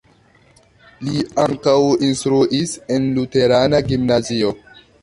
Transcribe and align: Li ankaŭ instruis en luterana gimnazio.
Li 1.09 1.21
ankaŭ 1.45 1.75
instruis 2.09 2.75
en 2.97 3.09
luterana 3.21 3.85
gimnazio. 3.93 4.57